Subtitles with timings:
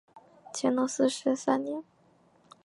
[0.51, 1.83] 乾隆四十三年。